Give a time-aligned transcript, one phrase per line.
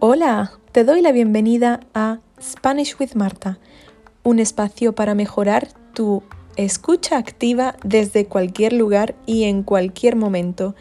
[0.00, 3.58] Hola, te doy la bienvenida a Spanish with Marta,
[4.22, 6.22] un espacio para mejorar tu
[6.56, 10.74] escucha activa desde cualquier lugar y en cualquier momento.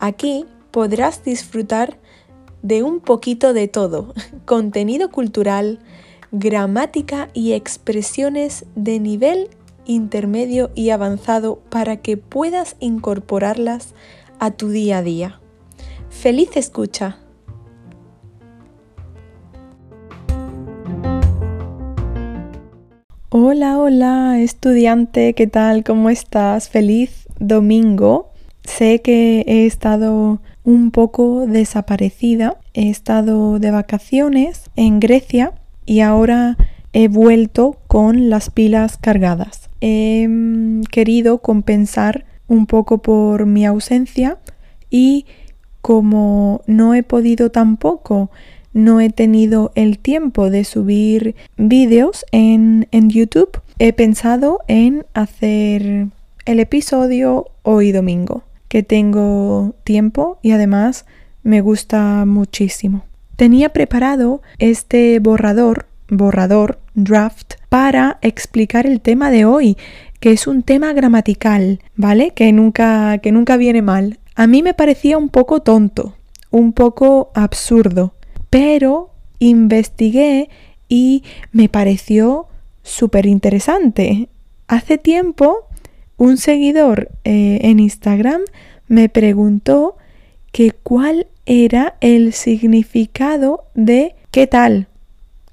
[0.00, 1.98] Aquí podrás disfrutar
[2.62, 4.12] de un poquito de todo,
[4.44, 5.78] contenido cultural,
[6.32, 9.50] gramática y expresiones de nivel
[9.86, 13.94] intermedio y avanzado para que puedas incorporarlas
[14.38, 15.40] a tu día a día.
[16.10, 17.18] ¡Feliz escucha!
[23.36, 25.82] Hola, hola, estudiante, ¿qué tal?
[25.82, 26.68] ¿Cómo estás?
[26.68, 28.30] Feliz domingo.
[28.62, 32.58] Sé que he estado un poco desaparecida.
[32.74, 35.52] He estado de vacaciones en Grecia
[35.84, 36.56] y ahora
[36.92, 39.63] he vuelto con las pilas cargadas.
[39.86, 40.26] He
[40.90, 44.38] querido compensar un poco por mi ausencia
[44.88, 45.26] y
[45.82, 48.30] como no he podido tampoco
[48.72, 56.06] no he tenido el tiempo de subir vídeos en, YouTube, he pensado en hacer
[56.46, 61.04] el episodio hoy domingo, que tengo tiempo y además
[61.42, 63.04] me gusta muchísimo.
[63.36, 69.76] Tenía preparado este borrador, borrador, draft, para explicar el tema de hoy,
[70.20, 72.30] que es un tema gramatical, ¿vale?
[72.30, 74.18] Que nunca, que nunca viene mal.
[74.34, 76.16] A mí me parecía un poco tonto,
[76.50, 78.14] un poco absurdo,
[78.50, 80.48] pero investigué
[80.88, 82.46] y me pareció
[82.82, 84.28] súper interesante.
[84.68, 85.68] Hace tiempo
[86.16, 88.42] un seguidor eh, en Instagram
[88.88, 89.96] me preguntó
[90.52, 94.88] que cuál era el significado de ¿qué tal?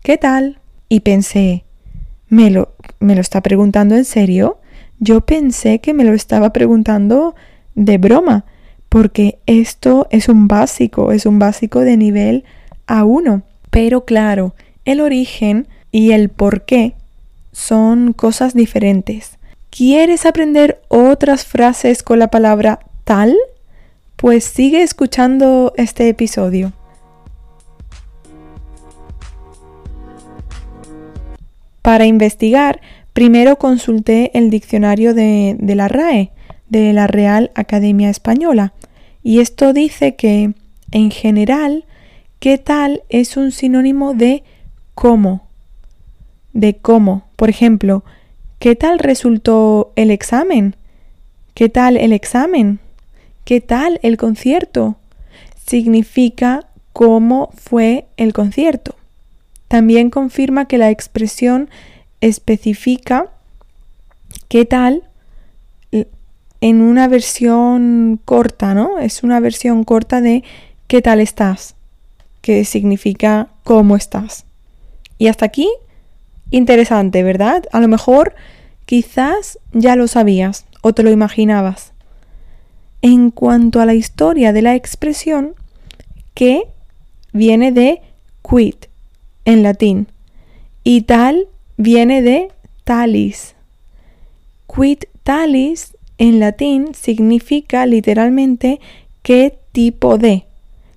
[0.03, 0.57] ¿Qué tal?
[0.89, 1.63] Y pensé,
[2.27, 4.57] ¿me lo, ¿me lo está preguntando en serio?
[4.99, 7.35] Yo pensé que me lo estaba preguntando
[7.75, 8.45] de broma,
[8.89, 12.45] porque esto es un básico, es un básico de nivel
[12.87, 13.43] a uno.
[13.69, 16.95] Pero claro, el origen y el por qué
[17.51, 19.37] son cosas diferentes.
[19.69, 23.35] ¿Quieres aprender otras frases con la palabra tal?
[24.15, 26.73] Pues sigue escuchando este episodio.
[31.81, 32.81] Para investigar,
[33.13, 36.31] primero consulté el diccionario de, de, la RAE,
[36.69, 38.73] de la Real Academia Española,
[39.23, 40.53] y esto dice que,
[40.91, 41.85] en general,
[42.41, 44.43] ¿Qué tal es un sinónimo de
[44.95, 45.47] cómo?
[46.53, 47.27] De cómo.
[47.35, 48.03] Por ejemplo,
[48.57, 50.75] ¿qué tal resultó el examen?
[51.53, 52.79] ¿Qué tal el examen?
[53.45, 54.95] ¿Qué tal el concierto?
[55.67, 58.95] Significa cómo fue el concierto.
[59.71, 61.69] También confirma que la expresión
[62.19, 63.31] especifica
[64.49, 65.03] qué tal
[66.59, 68.99] en una versión corta, ¿no?
[68.99, 70.43] Es una versión corta de
[70.87, 71.75] qué tal estás
[72.41, 74.43] que significa cómo estás.
[75.17, 75.69] Y hasta aquí,
[76.49, 77.63] interesante, ¿verdad?
[77.71, 78.35] A lo mejor
[78.85, 81.93] quizás ya lo sabías o te lo imaginabas.
[83.01, 85.55] En cuanto a la historia de la expresión,
[86.33, 86.63] que
[87.31, 88.01] viene de
[88.41, 88.90] quid
[89.51, 90.07] en latín
[90.83, 91.47] y tal
[91.77, 92.51] viene de
[92.83, 93.55] talis.
[94.73, 98.79] Quid talis en latín significa literalmente
[99.21, 100.45] qué tipo de.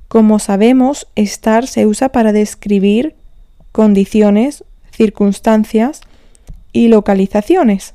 [0.08, 3.14] Como sabemos, estar se usa para describir
[3.72, 6.02] condiciones, circunstancias
[6.72, 7.94] y localizaciones.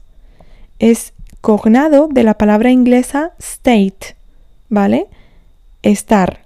[0.80, 4.16] Es cognado de la palabra inglesa state,
[4.68, 5.08] ¿vale?
[5.84, 6.44] Estar.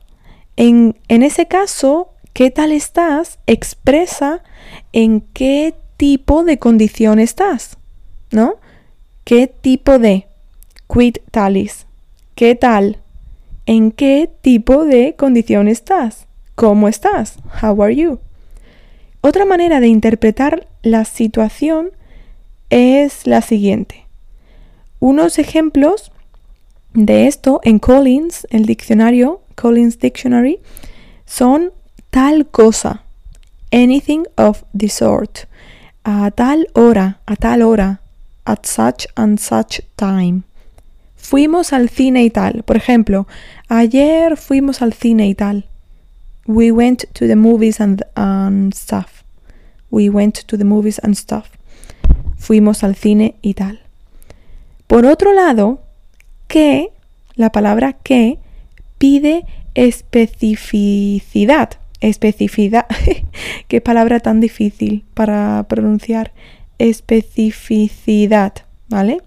[0.56, 3.40] En, en ese caso, ¿qué tal estás?
[3.46, 4.44] expresa
[4.92, 7.78] en qué tipo de condición estás,
[8.32, 8.56] ¿no?
[9.24, 10.28] ¿Qué tipo de?
[10.92, 11.86] Quid talis.
[12.36, 12.98] ¿Qué tal?
[13.66, 16.28] ¿En qué tipo de condición estás?
[16.56, 17.38] ¿Cómo estás?
[17.62, 18.20] How are you?
[19.22, 21.92] Otra manera de interpretar la situación
[22.70, 24.06] es la siguiente.
[25.00, 26.12] Unos ejemplos
[26.94, 30.60] de esto en Collins, el diccionario, Collins Dictionary,
[31.26, 31.72] son
[32.14, 33.02] tal cosa,
[33.72, 35.48] anything of the sort,
[36.06, 38.02] a tal hora, a tal hora,
[38.46, 40.44] at such and such time.
[41.16, 42.62] Fuimos al cine y tal.
[42.64, 43.26] Por ejemplo,
[43.68, 45.66] ayer fuimos al cine y tal.
[46.46, 48.04] We went to the movies and,
[48.76, 49.24] stuff.
[49.90, 51.48] We went to the movies and stuff.
[52.38, 53.82] Fuimos al cine y tal.
[54.86, 55.82] Por otro lado,
[56.48, 56.92] que,
[57.34, 58.38] la palabra que,
[59.00, 61.80] pide especificidad.
[62.04, 62.86] Especificidad.
[63.68, 66.34] Qué palabra tan difícil para pronunciar.
[66.78, 68.54] Especificidad,
[68.90, 69.20] ¿vale?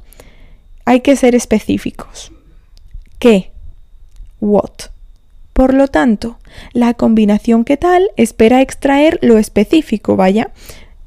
[0.87, 2.33] hay que ser específicos.
[3.19, 3.51] ¿qué?
[4.41, 4.91] What.
[5.53, 6.39] Por lo tanto,
[6.73, 10.51] la combinación que tal espera extraer lo específico, vaya.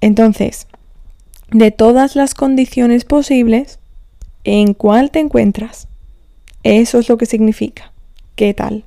[0.01, 0.68] Entonces,
[1.50, 3.80] de todas las condiciones posibles,
[4.44, 5.88] ¿en cuál te encuentras?
[6.63, 7.94] Eso es lo que significa.
[8.36, 8.83] ¿Qué tal?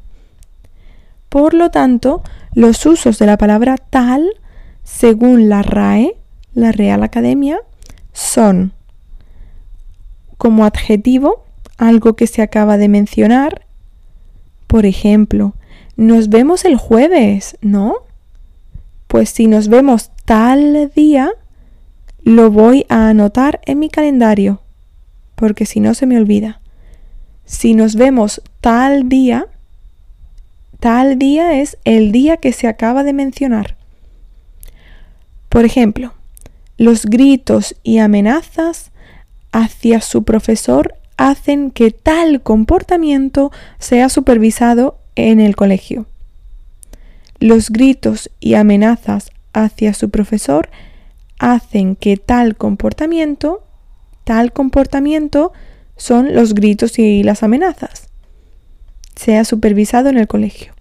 [1.33, 4.35] Por lo tanto, los usos de la palabra tal,
[4.83, 6.15] según la RAE,
[6.53, 7.59] la Real Academia,
[8.13, 8.75] son
[10.37, 11.47] como adjetivo,
[11.79, 13.65] algo que se acaba de mencionar,
[14.67, 15.55] por ejemplo,
[15.97, 17.95] nos vemos el jueves, ¿no?
[19.07, 21.31] Pues si nos vemos tal día,
[22.23, 24.61] lo voy a anotar en mi calendario,
[25.35, 26.61] porque si no se me olvida.
[27.47, 29.47] Si nos vemos tal día,
[30.83, 33.77] tal día es el día que se acaba de mencionar.
[35.49, 36.13] Por ejemplo,
[36.77, 38.91] los gritos y amenazas
[39.53, 46.07] hacia su profesor hacen que tal comportamiento sea supervisado en el colegio.
[47.39, 50.69] Los gritos y amenazas hacia su profesor
[51.39, 53.63] hacen que tal comportamiento,
[54.25, 55.53] tal comportamiento
[55.97, 58.09] son los gritos y las amenazas,
[59.15, 60.72] sea supervisado en el colegio.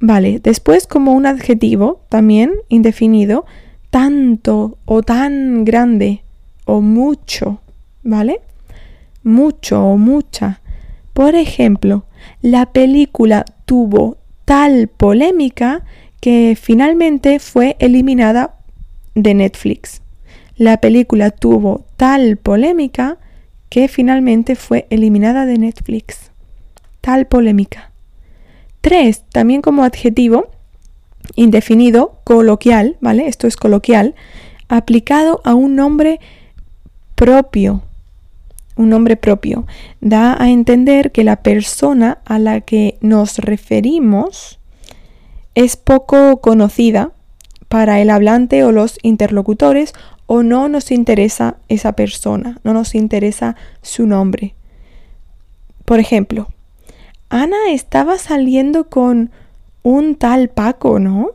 [0.00, 3.46] Vale, después como un adjetivo también indefinido,
[3.90, 6.24] tanto o tan grande
[6.66, 7.60] o mucho,
[8.02, 8.40] ¿vale?
[9.24, 10.60] mucho o mucha.
[11.12, 12.04] Por ejemplo,
[12.42, 15.84] la película tuvo tal polémica
[16.20, 18.56] que finalmente fue eliminada
[19.14, 20.02] de Netflix.
[20.56, 23.18] La película tuvo tal polémica
[23.68, 26.30] que finalmente fue eliminada de Netflix.
[27.00, 27.90] Tal polémica.
[28.84, 30.48] Tres, también como adjetivo
[31.36, 33.28] indefinido, coloquial, ¿vale?
[33.28, 34.14] Esto es coloquial,
[34.68, 36.20] aplicado a un nombre
[37.14, 37.82] propio,
[38.76, 39.66] un nombre propio,
[40.02, 44.58] da a entender que la persona a la que nos referimos
[45.54, 47.12] es poco conocida
[47.70, 49.94] para el hablante o los interlocutores
[50.26, 54.54] o no nos interesa esa persona, no nos interesa su nombre.
[55.86, 56.48] Por ejemplo,
[57.34, 59.32] Ana estaba saliendo con
[59.82, 61.30] un tal Paco, ¿no?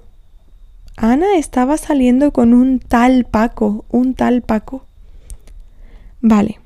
[0.95, 4.85] Ana estaba saliendo con un tal Paco, un tal Paco.
[6.21, 6.61] Vale.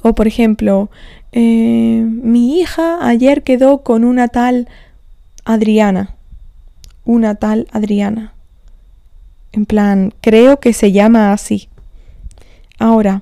[0.00, 0.88] O por ejemplo,
[1.32, 4.70] eh, mi hija ayer quedó con una tal
[5.44, 6.16] Adriana.
[7.04, 8.32] Una tal Adriana.
[9.52, 11.68] En plan, creo que se llama así.
[12.78, 13.20] Ahora,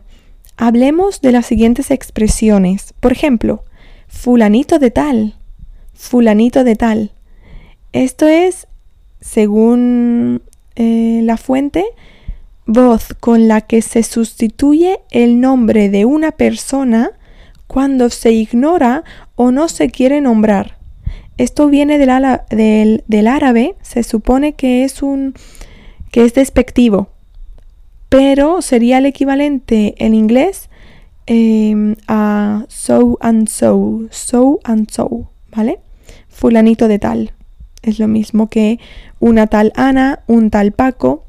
[0.57, 2.95] hablemos de las siguientes expresiones.
[3.01, 3.65] Por ejemplo,
[4.11, 5.35] fulanito de tal.
[5.95, 7.13] Fulanito de tal.
[7.93, 8.67] Esto es,
[9.21, 10.43] según
[10.77, 11.85] eh, la fuente,
[12.67, 17.13] voz con la que se sustituye el nombre de una persona
[17.67, 19.05] cuando se ignora
[19.35, 20.79] o no se quiere nombrar.
[21.37, 25.35] Esto viene del, del, árabe, se supone que es un
[26.11, 27.09] que es despectivo,
[28.09, 30.70] pero sería el equivalente en inglés
[31.31, 35.79] em, a so and so, so and so, ¿vale?
[36.29, 37.33] Fulanito de tal.
[37.83, 38.81] Es lo mismo que
[39.21, 41.25] una tal Ana, un tal Paco,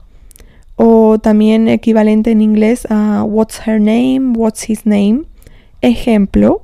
[0.76, 5.26] o también equivalente en inglés a what's her name, what's his name.
[5.82, 6.64] Ejemplo,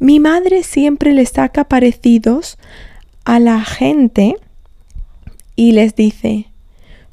[0.00, 2.58] mi madre siempre le saca parecidos
[3.24, 4.34] a la gente
[5.54, 6.48] y les dice,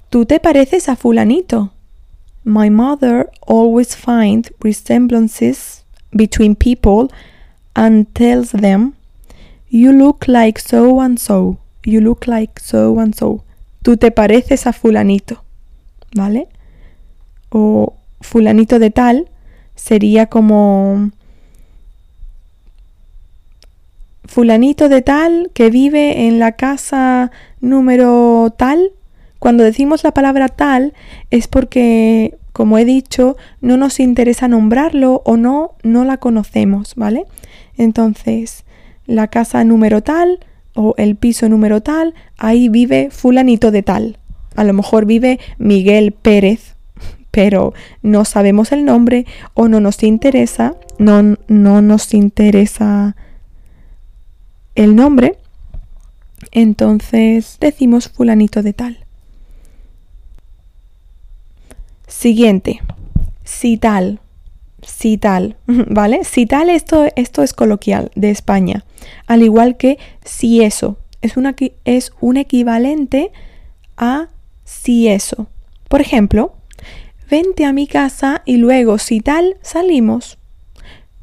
[0.10, 1.74] tú te pareces a fulanito.
[2.48, 5.84] My mother always finds resemblances
[6.16, 7.12] between people
[7.76, 8.96] and tells them,
[9.68, 13.44] you look like so and so, you look like so and so.
[13.84, 15.44] Tú te pareces a fulanito.
[16.16, 16.48] ¿vale?
[17.50, 19.30] O fulanito de tal
[19.76, 21.12] sería como
[24.26, 28.92] fulanito de tal que vive en la casa número tal.
[29.40, 30.94] Cuando decimos la palabra tal
[31.30, 37.26] es porque, como he dicho, no nos interesa nombrarlo o no, no la conocemos, ¿vale?
[37.78, 38.66] Entonces,
[39.06, 40.40] la casa número tal
[40.76, 44.20] o el piso número tal, ahí vive fulanito de tal,
[44.56, 46.76] a lo mejor vive Miguel Pérez,
[47.32, 53.16] pero no sabemos el nombre o no nos interesa, no, no nos interesa
[54.76, 55.38] el nombre,
[56.52, 59.07] entonces decimos fulanito de tal.
[62.08, 62.82] Siguiente,
[63.44, 64.20] si tal,
[64.82, 66.24] si tal, ¿vale?
[66.24, 68.86] Si tal, esto, esto es coloquial de España,
[69.28, 73.32] al igual que si eso, es, una, es un equivalente
[73.98, 74.30] a
[74.64, 75.48] si eso.
[75.90, 76.54] Por ejemplo,
[77.30, 80.38] vente a mi casa y luego si tal salimos.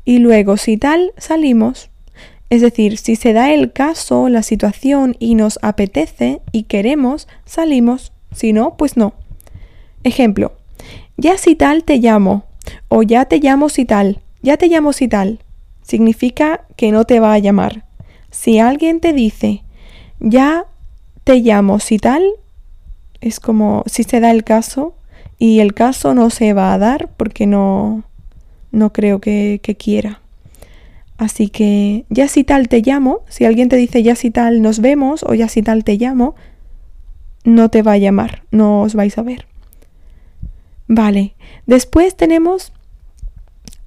[0.06, 1.88] y luego si tal salimos.
[2.50, 8.12] Es decir, si se da el caso, la situación y nos apetece y queremos, salimos.
[8.32, 9.14] Si no, pues no.
[10.02, 10.52] Ejemplo,
[11.16, 12.44] ya si tal te llamo
[12.88, 15.40] o ya te llamo si tal, ya te llamo si tal.
[15.82, 17.84] Significa que no te va a llamar.
[18.30, 19.62] Si alguien te dice
[20.20, 20.66] ya
[21.24, 22.24] te llamo si tal,
[23.20, 24.94] es como si se da el caso
[25.38, 28.04] y el caso no se va a dar porque no,
[28.72, 30.20] no creo que, que quiera.
[31.16, 34.80] Así que ya si tal te llamo, si alguien te dice ya si tal nos
[34.80, 36.34] vemos o ya si tal te llamo,
[37.44, 39.46] no te va a llamar, no os vais a ver.
[40.96, 41.34] Vale,
[41.66, 42.72] después tenemos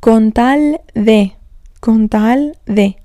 [0.02, 1.38] con tal de,
[1.80, 2.98] con tal de,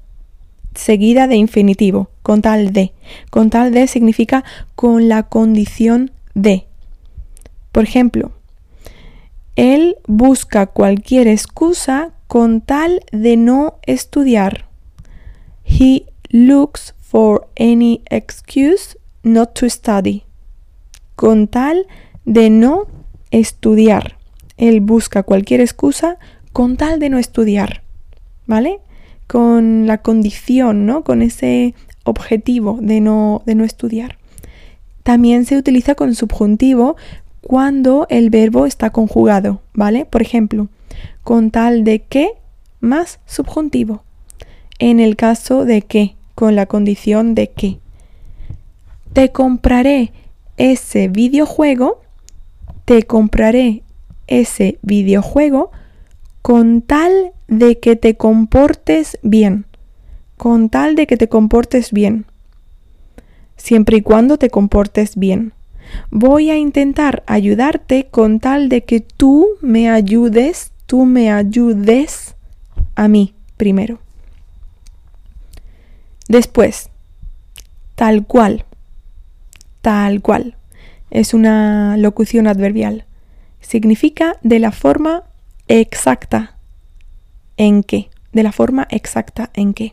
[0.75, 2.95] seguida de infinitivo, con tal de.
[3.31, 4.43] Con tal de significa
[4.75, 6.67] con la condición de.
[7.71, 8.33] Por ejemplo,
[9.55, 14.67] él busca cualquier excusa con tal de no estudiar.
[15.65, 20.25] He looks for any excuse not to study.
[21.15, 21.87] Con tal
[22.25, 23.02] de no estudiar.
[24.57, 26.19] Él busca cualquier excusa
[26.53, 27.83] con tal de no estudiar.
[28.47, 28.81] ¿Vale?
[29.27, 31.03] Con la condición, ¿no?
[31.03, 31.75] Con ese
[32.05, 34.19] objetivo de no, de no estudiar.
[35.03, 36.97] También se utiliza con subjuntivo
[37.41, 40.05] cuando el verbo está conjugado, ¿vale?
[40.05, 40.69] Por ejemplo,
[41.25, 42.31] con tal de que
[42.81, 44.05] más subjuntivo.
[44.79, 47.79] En el caso de que, con la condición de que.
[49.13, 50.13] Te compraré
[50.57, 52.02] ese videojuego,
[52.85, 53.83] te compraré
[54.27, 55.71] ese videojuego
[56.43, 59.67] con tal de que te comportes bien.
[60.37, 62.27] Con tal de que te comportes bien.
[63.57, 65.53] Siempre y cuando te comportes bien.
[66.11, 72.35] Voy a intentar ayudarte con tal de que tú me ayudes, tú me ayudes
[72.95, 73.99] a mí primero.
[76.29, 76.89] Después,
[77.95, 78.65] tal cual,
[79.83, 80.57] tal cual.
[81.13, 83.05] Es una locución adverbial.
[83.61, 85.25] Significa de la forma
[85.69, 86.57] exacta
[87.59, 89.93] en que, de la forma exacta en que.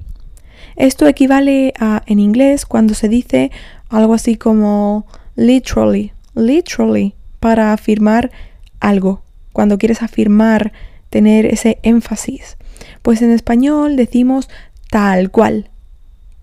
[0.78, 3.52] Esto equivale a en inglés cuando se dice
[3.90, 8.32] algo así como literally, literally, para afirmar
[8.80, 9.22] algo,
[9.52, 10.72] cuando quieres afirmar,
[11.10, 12.56] tener ese énfasis.
[13.02, 14.48] Pues en español decimos
[14.90, 15.70] tal cual,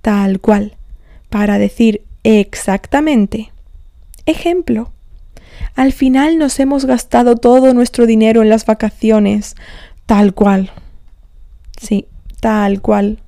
[0.03, 0.77] tal cual,
[1.31, 3.53] para decir exactamente.
[4.27, 4.93] Ejemplo.
[5.75, 9.55] Al final nos hemos gastado todo nuestro dinero en las vacaciones.
[10.07, 10.71] Tal cual.
[11.81, 12.07] Sí,
[12.41, 13.19] tal cual.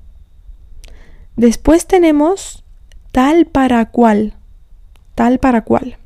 [1.35, 2.63] Después tenemos
[3.11, 4.33] tal para cual
[5.19, 5.97] tal para cual.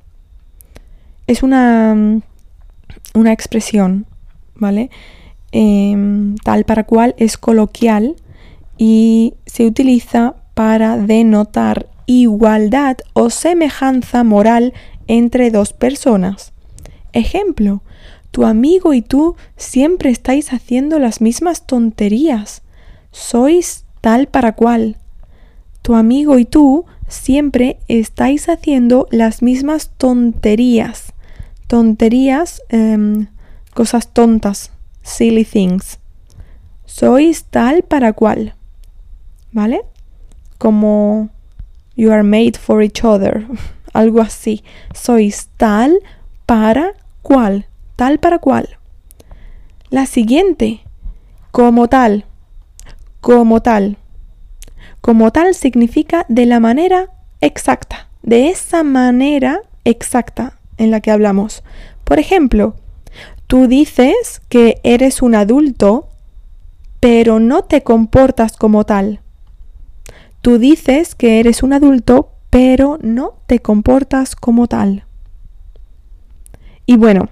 [1.27, 2.21] Es una, mm,
[3.13, 4.07] una expresión,
[4.55, 4.89] ¿vale?
[5.51, 8.15] Em, tal para cual es coloquial
[8.75, 14.73] y se utiliza para denotar igualdad o semejanza moral
[15.07, 16.53] entre dos personas.
[17.13, 17.81] Ejemplo,
[18.31, 22.63] tu amigo y tú siempre estáis haciendo las mismas tonterías.
[23.11, 24.97] Sois tal para cual.
[25.83, 31.13] Tu amigo y tú siempre estáis haciendo las mismas tonterías.
[31.67, 33.27] Tonterías, em,
[33.75, 34.71] cosas tontas,
[35.03, 35.99] silly things.
[36.85, 38.55] Sois tal para cual.
[39.51, 39.83] ¿Vale?
[40.57, 41.29] Como
[41.95, 43.45] you are made for each other.
[43.93, 44.63] Algo así.
[44.93, 45.99] Sois tal
[46.45, 47.67] para cual.
[47.95, 48.77] Tal para cual.
[49.89, 50.81] La siguiente.
[51.51, 52.25] Como tal.
[53.21, 53.97] Como tal.
[55.01, 57.09] Como tal significa de la manera
[57.41, 61.61] exacta, de esa manera exacta en la que hablamos.
[62.05, 62.75] Por ejemplo,
[63.47, 66.07] tú dices que eres un adulto,
[67.01, 69.19] pero no te comportas como tal.
[70.43, 75.05] Tú dices que eres un adulto, pero no te comportas como tal.
[76.85, 77.29] Y bueno,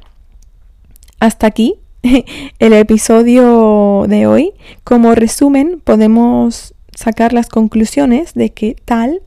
[1.19, 1.75] hasta aquí
[2.59, 4.53] el episodio de hoy.
[4.85, 9.21] Como resumen, podemos sacar las conclusiones de que tal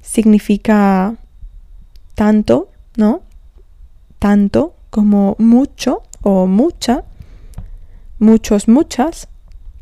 [0.00, 1.16] significa
[2.14, 3.22] tanto, ¿no?
[4.20, 7.02] Tanto como mucho o mucha,
[8.20, 9.26] muchos, muchas,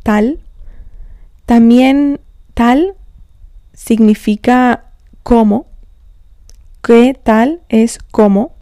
[0.02, 0.40] tal.
[1.44, 2.18] También
[2.54, 2.94] tal
[3.74, 4.84] significa
[5.22, 5.66] cómo,
[6.82, 8.54] qué tal es cómo,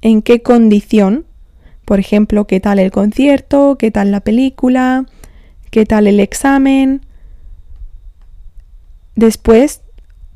[0.00, 1.26] en qué condición,
[1.84, 5.06] por ejemplo, qué tal el concierto, qué tal la película,
[5.70, 7.02] qué tal el examen,
[9.14, 9.82] Después,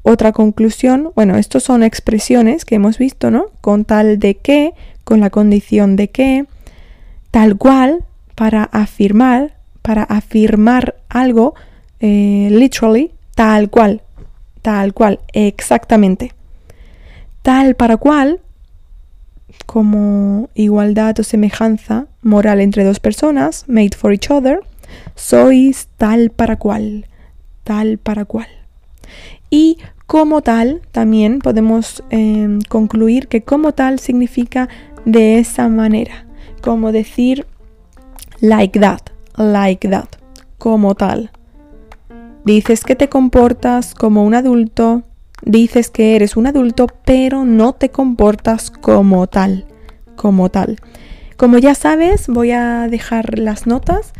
[0.02, 3.46] otra conclusión, bueno, estos son expresiones que hemos visto, ¿no?
[3.60, 4.72] Con tal de que,
[5.04, 6.46] con la condición de que,
[7.30, 8.04] tal cual,
[8.34, 11.54] para afirmar, para afirmar algo
[12.00, 14.02] eh, literally, tal cual,
[14.66, 16.32] tal cual, exactamente.
[17.42, 18.40] Tal para cual,
[19.64, 24.58] como igualdad o semejanza moral entre dos personas, made for each other,
[25.14, 27.06] sois tal para cual,
[27.62, 28.48] tal para cual.
[29.50, 34.68] Y como tal, también podemos em, concluir que como tal significa
[35.04, 36.26] de esa manera,
[36.60, 37.46] como decir
[38.40, 40.08] like that, like that,
[40.58, 41.30] como tal.
[42.46, 45.02] Dices que te comportas como un adulto,
[45.42, 49.66] dices que eres un adulto, pero no te comportas como tal,
[50.14, 50.78] como tal.
[51.36, 54.12] Como ya sabes, voy a dejar las notas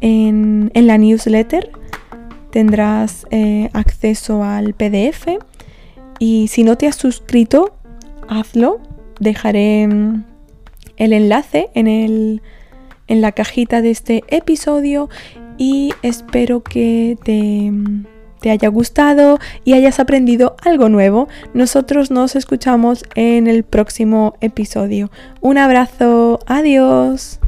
[0.00, 1.70] en, la newsletter.
[2.50, 5.36] Tendrás eh, acceso al PDF
[6.18, 7.76] y si no te has suscrito,
[8.26, 8.80] hazlo.
[9.20, 10.24] Dejaré mm,
[10.96, 12.40] el enlace en, el,
[13.06, 15.10] en la cajita de este episodio
[15.58, 17.72] y espero que te,
[18.40, 21.28] te haya gustado y hayas aprendido algo nuevo.
[21.54, 25.10] Nosotros nos escuchamos en el próximo episodio.
[25.40, 27.40] Un abrazo, adiós.